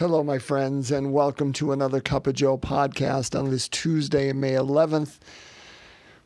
[0.00, 4.52] Hello, my friends, and welcome to another Cup of Joe podcast on this Tuesday, May
[4.52, 5.18] 11th.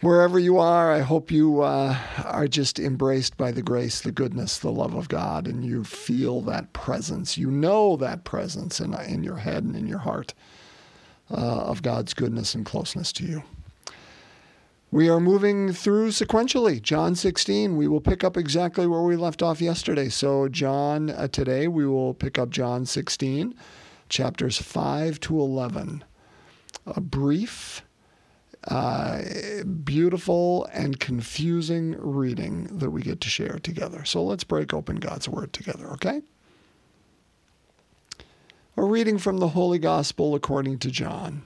[0.00, 4.58] Wherever you are, I hope you uh, are just embraced by the grace, the goodness,
[4.58, 7.37] the love of God, and you feel that presence.
[7.37, 10.35] You know that presence in, in your head and in your heart
[11.29, 13.43] uh, of God's goodness and closeness to you.
[14.95, 16.80] We are moving through sequentially.
[16.80, 20.09] John 16, we will pick up exactly where we left off yesterday.
[20.09, 23.56] So, John, uh, today we will pick up John 16,
[24.09, 26.04] chapters 5 to 11.
[26.87, 27.82] A brief,
[28.68, 29.23] uh,
[29.82, 34.04] beautiful, and confusing reading that we get to share together.
[34.04, 36.23] So, let's break open God's Word together, okay?
[38.76, 41.42] A reading from the Holy Gospel according to John.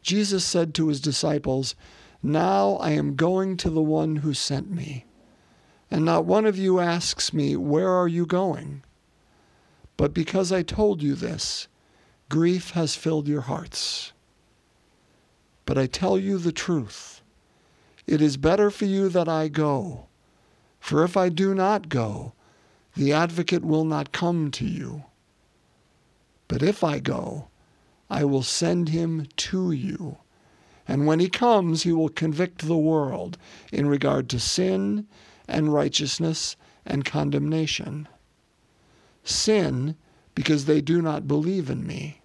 [0.00, 1.74] Jesus said to his disciples,
[2.24, 5.04] now I am going to the one who sent me.
[5.90, 8.82] And not one of you asks me, Where are you going?
[9.98, 11.68] But because I told you this,
[12.30, 14.12] grief has filled your hearts.
[15.66, 17.20] But I tell you the truth.
[18.06, 20.06] It is better for you that I go.
[20.80, 22.32] For if I do not go,
[22.96, 25.04] the advocate will not come to you.
[26.48, 27.48] But if I go,
[28.08, 30.18] I will send him to you.
[30.86, 33.38] And when he comes, he will convict the world
[33.72, 35.06] in regard to sin
[35.48, 38.08] and righteousness and condemnation.
[39.22, 39.96] Sin,
[40.34, 42.20] because they do not believe in me.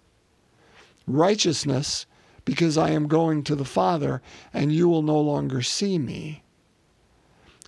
[1.06, 2.06] Righteousness,
[2.44, 4.20] because I am going to the Father
[4.52, 6.42] and you will no longer see me.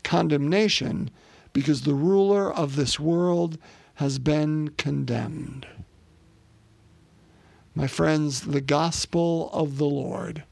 [0.03, 1.11] Condemnation,
[1.53, 3.59] because the ruler of this world
[3.95, 5.67] has been condemned.
[7.75, 10.45] My friends, the gospel of the Lord.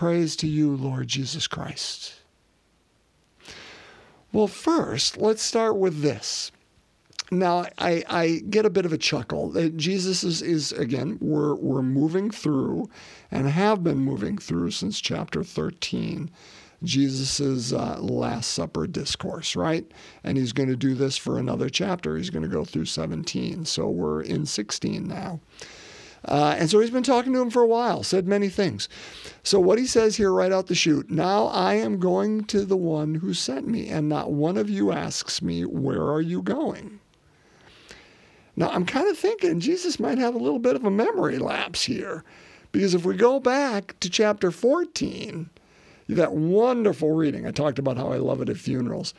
[0.00, 2.14] Praise to you, Lord Jesus Christ.
[4.32, 6.52] Well, first, let's start with this.
[7.30, 9.50] Now, I, I get a bit of a chuckle.
[9.50, 12.88] that Jesus is, is, again, we're, we're moving through
[13.30, 16.30] and have been moving through since chapter 13,
[16.82, 19.84] Jesus' uh, Last Supper discourse, right?
[20.24, 22.16] And he's going to do this for another chapter.
[22.16, 23.66] He's going to go through 17.
[23.66, 25.40] So we're in 16 now.
[26.24, 28.88] Uh, and so he's been talking to him for a while, said many things.
[29.42, 32.76] So, what he says here right out the chute now I am going to the
[32.76, 37.00] one who sent me, and not one of you asks me, Where are you going?
[38.54, 41.84] Now, I'm kind of thinking Jesus might have a little bit of a memory lapse
[41.84, 42.22] here,
[42.72, 45.48] because if we go back to chapter 14,
[46.10, 49.14] that wonderful reading, I talked about how I love it at funerals.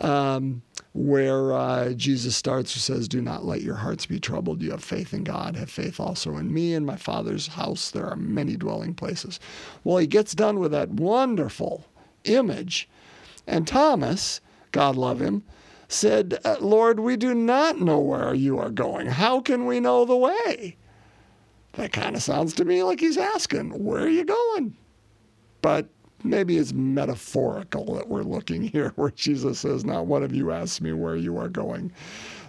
[0.00, 0.62] Um,
[0.94, 4.62] where uh, Jesus starts, who says, Do not let your hearts be troubled.
[4.62, 6.74] You have faith in God, have faith also in me.
[6.74, 9.38] In my Father's house, there are many dwelling places.
[9.84, 11.86] Well, he gets done with that wonderful
[12.24, 12.88] image.
[13.46, 14.40] And Thomas,
[14.72, 15.44] God love him,
[15.88, 19.06] said, uh, Lord, we do not know where you are going.
[19.06, 20.76] How can we know the way?
[21.72, 24.76] That kind of sounds to me like he's asking, Where are you going?
[25.62, 25.88] But
[26.24, 30.80] maybe it's metaphorical that we're looking here, where Jesus says, Not one of you asks
[30.80, 31.92] me where you are going.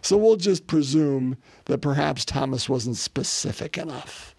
[0.02, 4.34] So we'll just presume that perhaps Thomas wasn't specific enough.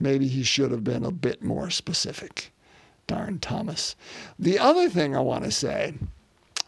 [0.00, 2.52] Maybe he should have been a bit more specific.
[3.06, 3.94] Darn Thomas.
[4.38, 5.94] The other thing I want to say,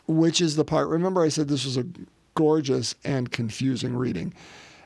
[0.06, 1.86] which is the part, remember I said this was a
[2.34, 4.32] gorgeous and confusing reading.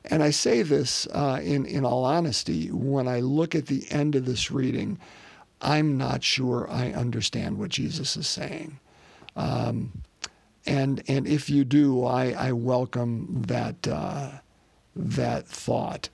[0.06, 4.15] And I say this uh, in, in all honesty, when I look at the end
[4.15, 4.99] of this reading,
[5.62, 8.80] I'm not sure I understand what Jesus is saying.
[9.36, 10.02] Um,
[10.66, 14.32] and and if you do, I, I welcome that uh,
[14.96, 16.08] that thought.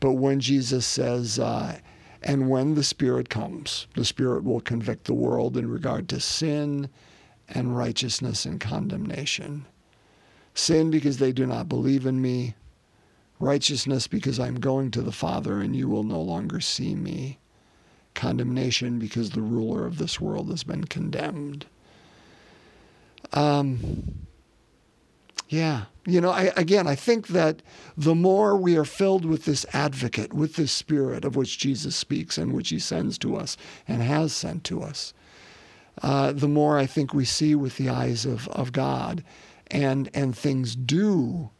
[0.00, 1.78] But when Jesus says, uh,
[2.22, 6.88] "And when the Spirit comes, the Spirit will convict the world in regard to sin,
[7.48, 9.66] and righteousness and condemnation.
[10.54, 12.54] Sin because they do not believe in me,
[13.40, 17.38] righteousness because I'm going to the Father and you will no longer see me."
[18.14, 21.66] Condemnation because the ruler of this world has been condemned.
[23.32, 24.26] Um,
[25.48, 27.62] yeah, you know, I, again, I think that
[27.96, 32.38] the more we are filled with this advocate, with this spirit of which Jesus speaks
[32.38, 33.56] and which he sends to us
[33.86, 35.14] and has sent to us,
[36.02, 39.22] uh, the more I think we see with the eyes of, of God
[39.68, 41.50] and, and things do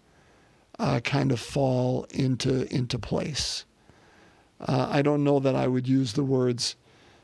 [0.79, 3.65] uh, kind of fall into, into place.
[4.65, 6.77] Uh, I don't know that I would use the words,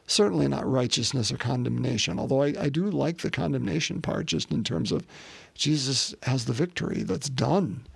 [0.07, 4.63] certainly not righteousness or condemnation, although I, I do like the condemnation part just in
[4.63, 5.07] terms of
[5.55, 7.87] Jesus has the victory that's done.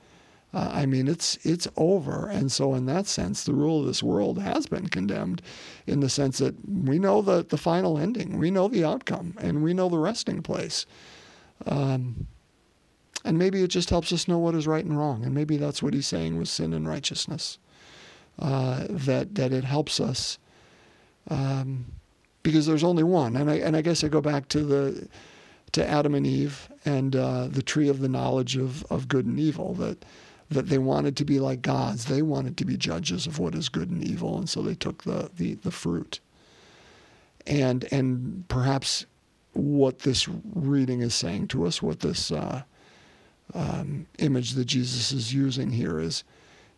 [0.53, 4.03] Uh, I mean, it's it's over, and so in that sense, the rule of this
[4.03, 5.43] world has been condemned,
[5.87, 9.65] in the sense that we know the the final ending, we know the outcome, and
[9.65, 10.87] we know the resting place.
[11.67, 12.27] Um,
[13.27, 15.25] And maybe it just helps us know what is right and wrong.
[15.25, 17.59] And maybe that's what he's saying with sin and righteousness.
[18.39, 20.39] Uh, that that it helps us
[21.31, 21.87] um,
[22.43, 23.37] because there's only one.
[23.37, 25.09] And I and I guess I go back to the
[25.73, 29.39] to Adam and Eve and uh, the tree of the knowledge of, of good and
[29.39, 30.05] evil that
[30.51, 32.05] that they wanted to be like gods.
[32.05, 35.05] They wanted to be judges of what is good and evil, and so they took
[35.05, 36.21] the the, the fruit.
[37.47, 39.07] And and perhaps
[39.53, 42.63] what this reading is saying to us, what this uh,
[43.55, 46.25] um, image that Jesus is using here is,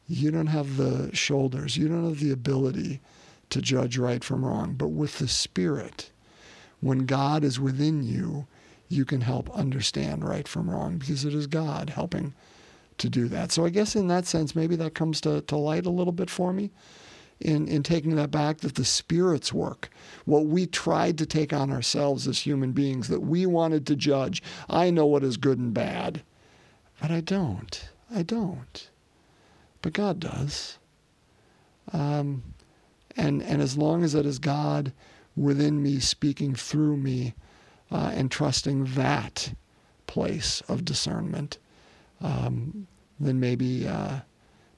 [0.08, 3.00] you don't have the shoulders, you don't have the ability
[3.50, 6.10] to judge right from wrong, but with the Spirit,
[6.80, 8.46] when God is within you,
[8.88, 12.34] you can help understand right from wrong because it is God helping
[12.98, 13.52] to do that.
[13.52, 16.30] So I guess in that sense, maybe that comes to, to light a little bit
[16.30, 16.70] for me
[17.40, 19.90] in, in taking that back that the Spirit's work,
[20.24, 24.42] what we tried to take on ourselves as human beings, that we wanted to judge.
[24.70, 26.22] I know what is good and bad,
[27.00, 27.88] but I don't.
[28.14, 28.88] I don't.
[29.86, 30.78] But God does.
[31.92, 32.42] Um,
[33.16, 34.92] and, and as long as it is God
[35.36, 37.34] within me speaking through me,
[37.92, 39.54] uh, and trusting that
[40.08, 41.58] place of discernment,
[42.20, 42.88] um,
[43.20, 44.22] then maybe uh,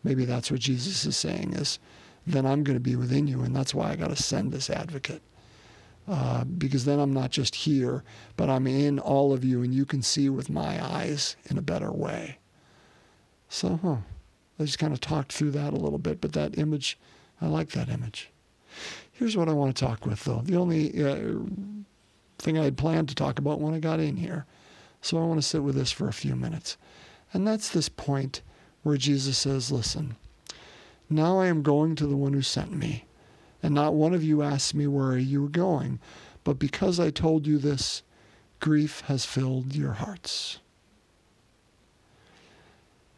[0.04, 1.78] maybe that's what Jesus is saying is
[2.26, 4.68] then I'm going to be within you, and that's why I got to send this
[4.68, 5.22] advocate.
[6.06, 8.04] Uh, because then I'm not just here,
[8.36, 11.62] but I'm in all of you, and you can see with my eyes in a
[11.62, 12.36] better way.
[13.48, 13.96] So, huh,
[14.58, 16.98] I just kind of talked through that a little bit, but that image,
[17.40, 18.30] I like that image.
[19.12, 20.42] Here's what I want to talk with, though.
[20.44, 21.40] The only uh,
[22.38, 24.46] thing I had planned to talk about when I got in here.
[25.00, 26.76] So I want to sit with this for a few minutes.
[27.32, 28.42] And that's this point
[28.82, 30.16] where Jesus says, Listen,
[31.10, 33.04] now I am going to the one who sent me.
[33.62, 35.98] And not one of you asked me where you were going,
[36.44, 38.02] but because I told you this,
[38.60, 40.58] grief has filled your hearts.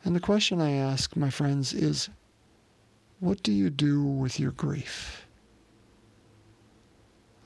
[0.04, 2.08] And the question I ask, my friends, is
[3.20, 5.26] what do you do with your grief?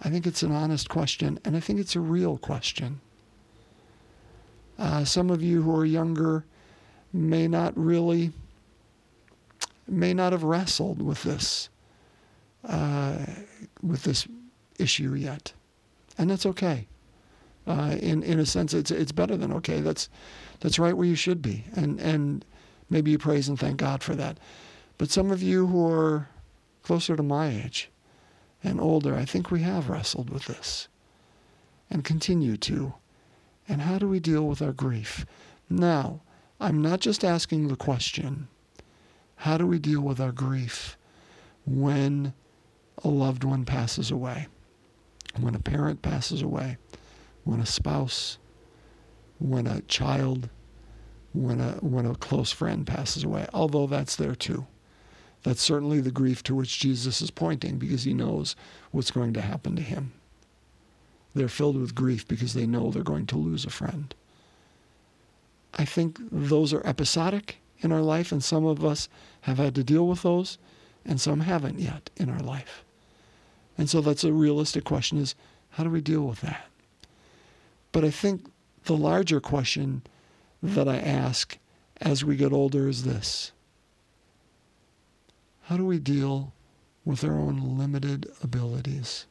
[0.03, 3.01] I think it's an honest question, and I think it's a real question.
[4.79, 6.45] Uh, some of you who are younger
[7.13, 8.33] may not really,
[9.89, 11.71] may not have wrestled with this,
[12.69, 13.17] uh,
[13.83, 14.29] with this
[14.79, 15.53] issue yet,
[16.19, 16.87] and that's okay.
[17.67, 19.81] Uh, in in a sense, it's it's better than okay.
[19.81, 20.11] That's
[20.61, 22.45] that's right where you should be, and and
[22.91, 24.39] maybe you praise and thank God for that.
[24.99, 26.29] But some of you who are
[26.83, 27.91] closer to my age,
[28.63, 30.89] and older, I think we have wrestled with this
[31.91, 32.95] and continue to.
[33.69, 35.25] And how do we deal with our grief?
[35.71, 36.21] Now,
[36.61, 38.49] I'm not just asking the question
[39.37, 40.97] how do we deal with our grief
[41.67, 42.33] when
[43.03, 44.47] a loved one passes away?
[45.39, 46.79] When a parent passes away?
[47.43, 48.39] When a spouse?
[49.39, 50.49] When a child?
[51.33, 53.47] When a, when a close friend passes away?
[53.53, 54.67] Although that's there too.
[55.43, 58.57] That's certainly the grief to which Jesus is pointing because he knows
[58.93, 60.13] what's going to happen to him.
[61.35, 64.15] They're filled with grief because they know they're going to lose a friend.
[65.75, 69.09] I think those are episodic in our life, and some of us
[69.43, 70.57] have had to deal with those,
[71.05, 72.85] and some haven't yet in our life.
[73.77, 75.35] And so that's a realistic question is
[75.71, 76.67] how do we deal with that?
[77.93, 78.47] But I think
[78.85, 80.03] the larger question
[80.63, 81.59] that I ask
[82.01, 83.53] as we get older is this
[85.63, 86.53] how do we deal
[87.07, 89.27] with our own limited abilities?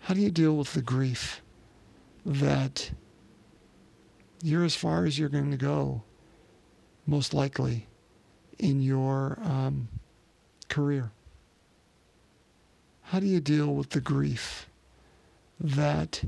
[0.00, 1.40] How do you deal with the grief
[2.26, 2.90] that
[4.42, 6.02] you're as far as you're going to go,
[7.06, 7.86] most likely,
[8.58, 9.88] in your um,
[10.68, 11.12] career?
[13.02, 14.68] How do you deal with the grief
[15.58, 16.22] that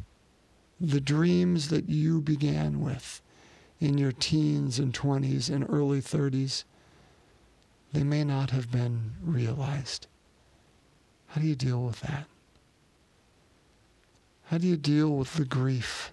[0.81, 3.21] the dreams that you began with
[3.81, 6.65] in your teens and 20s and early 30s
[7.95, 10.09] they may not have been realized.
[11.29, 12.25] How do you deal with that?
[14.47, 16.13] How do you deal with the grief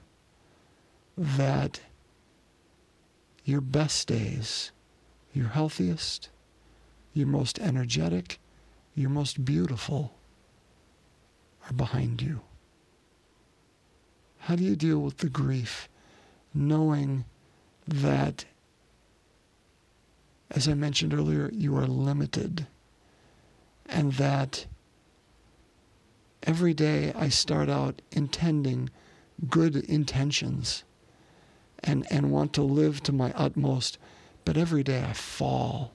[1.18, 1.82] that
[3.44, 4.72] your best days,
[5.34, 6.30] your healthiest,
[7.14, 8.38] your most energetic,
[8.94, 10.14] your most beautiful
[11.68, 12.42] are behind you?
[14.52, 15.88] How do you deal with the grief
[16.54, 17.24] knowing
[17.88, 18.44] that
[20.50, 22.68] as I mentioned earlier, you are limited.
[23.86, 24.66] And that
[26.44, 28.90] every day I start out intending
[29.50, 30.84] good intentions
[31.82, 33.98] and, and want to live to my utmost,
[34.44, 35.94] but every day I fall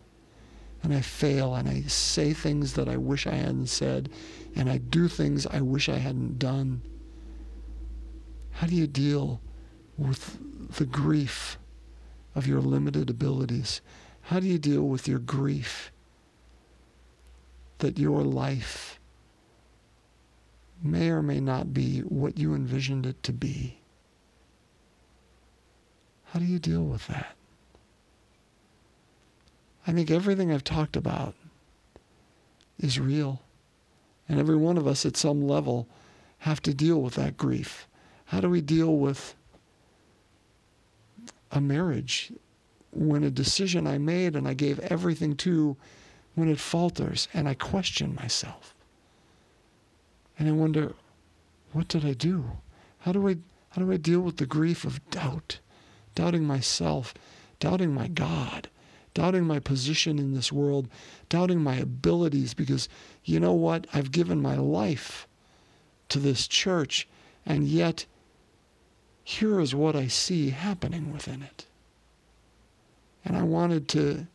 [0.83, 4.09] and I fail and I say things that I wish I hadn't said
[4.55, 6.81] and I do things I wish I hadn't done.
[8.57, 9.41] How do you deal
[9.99, 10.39] with
[10.77, 11.59] the grief
[12.35, 13.83] of your limited abilities?
[14.23, 15.93] How do you deal with your grief
[17.79, 18.99] that your life
[20.83, 23.79] may or may not be what you envisioned it to be?
[26.25, 27.37] How do you deal with that?
[29.87, 31.35] I think everything I've talked about
[32.79, 33.43] is real.
[34.29, 35.87] And every one of us at some level
[36.39, 37.86] have to deal with that grief.
[38.27, 39.35] How do we deal with
[41.51, 42.33] a marriage
[42.93, 45.77] when a decision I made and I gave everything to,
[46.35, 48.75] when it falters and I question myself?
[50.39, 50.95] And I wonder,
[51.73, 52.45] what did I do?
[53.01, 53.37] How do I
[53.71, 55.61] how do I deal with the grief of doubt?
[56.15, 57.13] Doubting myself,
[57.61, 58.71] doubting my God,
[59.13, 60.89] doubting my position in this world,
[61.29, 62.89] doubting my abilities because
[63.23, 63.87] you know what?
[63.93, 65.29] I've given my life
[66.09, 67.07] to this church,
[67.45, 68.07] and yet
[69.29, 71.67] here is what I see happening within it.
[73.25, 74.29] And I wanted to,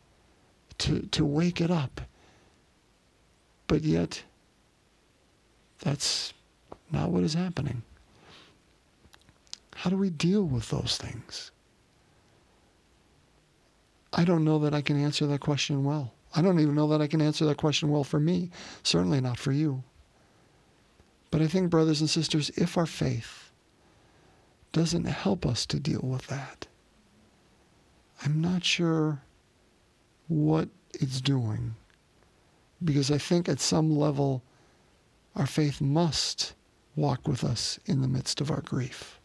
[0.80, 2.02] to, to wake it up.
[3.68, 4.22] But yet,
[5.78, 6.34] that's
[6.90, 7.80] not what is happening.
[9.76, 11.52] How do we deal with those things?
[14.12, 16.12] I don't know that I can answer that question well.
[16.36, 18.50] I don't even know that I can answer that question well for me,
[18.82, 19.82] certainly not for you.
[21.30, 23.41] But I think, brothers and sisters, if our faith
[24.72, 26.66] doesn't help us to deal with that,
[28.24, 29.22] I'm not sure
[30.28, 31.74] what it's doing.
[32.82, 34.42] Because I think at some level,
[35.36, 36.54] our faith must
[36.96, 39.20] walk with us in the midst of our grief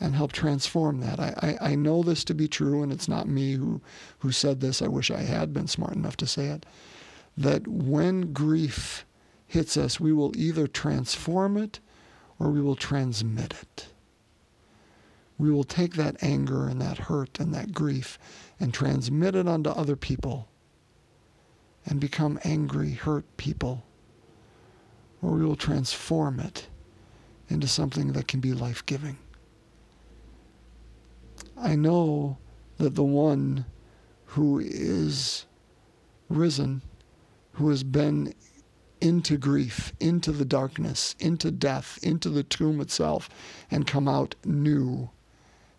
[0.00, 1.18] and help transform that.
[1.18, 3.80] I, I, I, know this to be true, and it's not me who,
[4.18, 4.82] who said this.
[4.82, 6.66] I wish I had been smart enough to say it.
[7.36, 9.06] That when grief
[9.46, 11.80] hits us, we will either transform it
[12.38, 13.88] or we will transmit it.
[15.38, 18.18] We will take that anger and that hurt and that grief
[18.58, 20.48] and transmit it onto other people
[21.84, 23.84] and become angry, hurt people.
[25.22, 26.68] Or we will transform it
[27.48, 29.18] into something that can be life giving.
[31.56, 32.38] I know
[32.78, 33.66] that the one
[34.24, 35.46] who is
[36.28, 36.82] risen,
[37.52, 38.34] who has been
[39.00, 43.28] into grief, into the darkness, into death, into the tomb itself,
[43.70, 45.10] and come out new,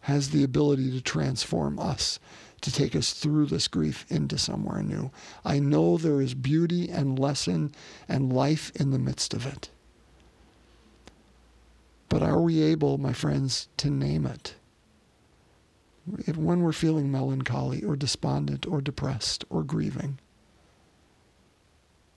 [0.07, 2.17] has the ability to transform us,
[2.61, 5.11] to take us through this grief into somewhere new.
[5.43, 7.73] I know there is beauty and lesson
[8.07, 9.69] and life in the midst of it.
[12.07, 14.55] But are we able, my friends, to name it?
[16.37, 20.19] when we're feeling melancholy or despondent or depressed or grieving?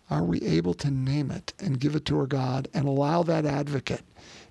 [0.09, 3.45] Are we able to name it and give it to our God and allow that
[3.45, 4.05] advocate?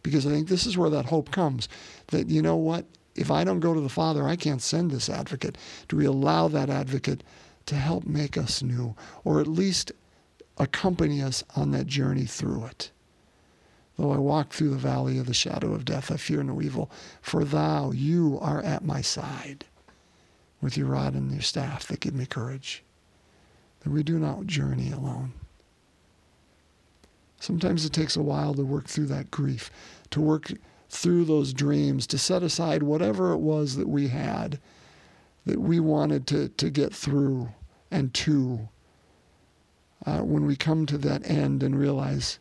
[0.03, 1.69] Because I think this is where that hope comes
[2.08, 2.84] that, you know what?
[3.19, 5.57] If I don't go to the Father, I can't send this advocate.
[5.89, 7.21] Do we allow that advocate
[7.65, 8.95] to help make us new
[9.25, 9.91] or at least
[10.57, 12.91] accompany us on that journey through it?
[13.97, 16.89] Though I walk through the valley of the shadow of death, I fear no evil,
[17.21, 19.65] for thou, you are at my side
[20.61, 22.83] with your rod and your staff that give me courage.
[23.81, 25.33] That we do not journey alone.
[27.41, 29.69] Sometimes it takes a while to work through that grief,
[30.11, 30.53] to work
[30.89, 34.60] through those dreams, to set aside whatever it was that we had
[35.46, 37.50] that we wanted to, to get through
[37.89, 38.69] and to.
[40.05, 42.39] Uh, when we come to that end and realize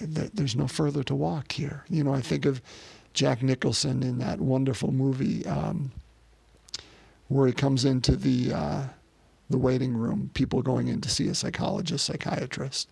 [0.00, 1.84] that there's no further to walk here.
[1.88, 2.62] You know, I think of
[3.12, 5.92] Jack Nicholson in that wonderful movie um,
[7.28, 8.82] where he comes into the uh,
[9.50, 12.88] the waiting room, people going in to see a psychologist, psychiatrist,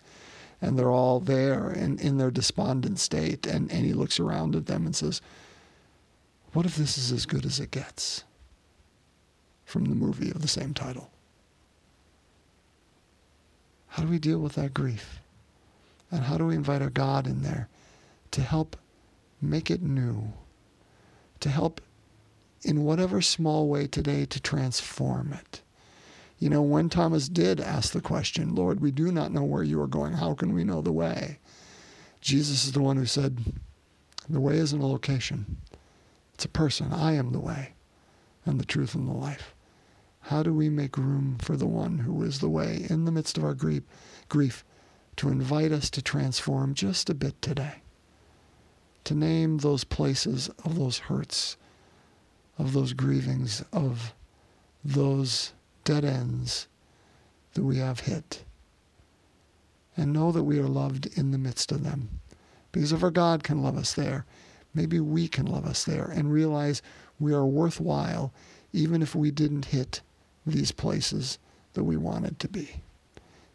[0.61, 4.67] and they're all there and in their despondent state, and, and he looks around at
[4.67, 5.21] them and says,
[6.53, 8.25] "What if this is as good as it gets?"
[9.65, 11.11] From the movie of the same title.
[13.89, 15.21] How do we deal with that grief?
[16.11, 17.69] And how do we invite our God in there
[18.33, 18.77] to help
[19.41, 20.33] make it new,
[21.39, 21.81] to help
[22.63, 25.63] in whatever small way today to transform it?
[26.41, 29.81] You know, when Thomas did ask the question, Lord, we do not know where you
[29.83, 31.39] are going, how can we know the way?
[32.23, 33.39] Jesus is the one who said,
[34.29, 35.59] The way isn't a location,
[36.35, 36.93] it's a person.
[36.93, 37.75] I am the way
[38.47, 39.55] and the truth and the life.
[40.23, 43.37] How do we make room for the one who is the way in the midst
[43.37, 43.83] of our grief,
[44.31, 44.65] grief
[45.17, 47.83] to invite us to transform just a bit today,
[49.05, 51.59] to name those places of those hurts,
[52.59, 54.15] of those grievings, of
[54.83, 55.53] those
[55.91, 56.69] dead ends
[57.55, 58.45] that we have hit,
[59.97, 62.21] and know that we are loved in the midst of them.
[62.71, 64.25] Because if our God can love us there,
[64.73, 66.81] maybe we can love us there and realize
[67.19, 68.33] we are worthwhile
[68.73, 70.01] even if we didn't hit
[70.47, 71.41] these places
[71.73, 72.83] that we wanted to be.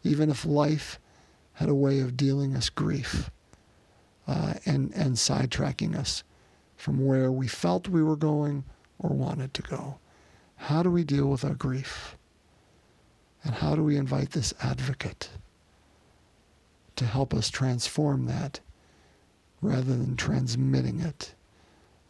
[0.02, 0.98] Even if life
[1.54, 3.30] had a way of dealing us grief
[4.28, 6.22] uh, and, and sidetracking us
[6.76, 8.62] from where we felt we were going
[8.98, 9.98] or wanted to go.
[10.56, 12.05] How do we deal with our grief?
[13.56, 15.30] How do we invite this advocate
[16.96, 18.60] to help us transform that
[19.62, 21.34] rather than transmitting it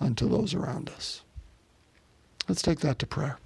[0.01, 1.23] unto those around us?
[2.49, 3.39] Let's take that to prayer.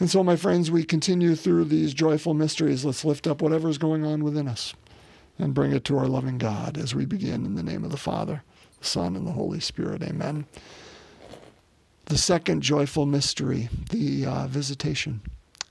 [0.00, 2.84] And so, my friends, we continue through these joyful mysteries.
[2.84, 4.74] Let's lift up whatever is going on within us
[5.38, 7.96] and bring it to our loving God as we begin in the name of the
[7.96, 8.42] Father,
[8.80, 10.02] the Son, and the Holy Spirit.
[10.02, 10.46] Amen.
[12.06, 15.20] The second joyful mystery, the uh, visitation.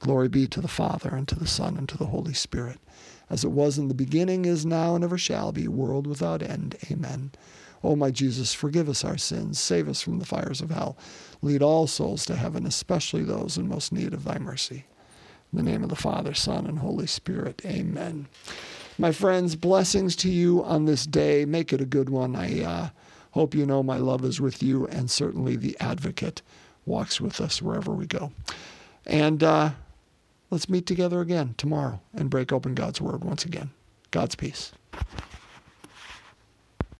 [0.00, 2.78] Glory be to the Father, and to the Son, and to the Holy Spirit,
[3.28, 6.76] as it was in the beginning, is now, and ever shall be, world without end.
[6.90, 7.30] Amen.
[7.84, 10.96] O my Jesus, forgive us our sins, save us from the fires of hell.
[11.42, 14.84] Lead all souls to heaven, especially those in most need of thy mercy.
[15.52, 17.62] In the name of the Father, Son, and Holy Spirit.
[17.64, 18.26] Amen.
[18.98, 21.44] My friends, blessings to you on this day.
[21.44, 22.36] Make it a good one.
[22.36, 22.88] I uh,
[23.32, 26.42] hope you know my love is with you, and certainly the advocate
[26.86, 28.32] walks with us wherever we go.
[29.06, 29.70] And uh,
[30.50, 33.70] let's meet together again tomorrow and break open God's Word once again.
[34.10, 34.72] God's peace.